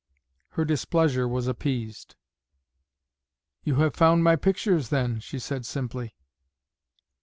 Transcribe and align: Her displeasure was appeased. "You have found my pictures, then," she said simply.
Her 0.57 0.65
displeasure 0.65 1.27
was 1.27 1.45
appeased. 1.45 2.15
"You 3.63 3.75
have 3.75 3.93
found 3.93 4.23
my 4.23 4.35
pictures, 4.35 4.89
then," 4.89 5.19
she 5.19 5.37
said 5.37 5.63
simply. 5.63 6.15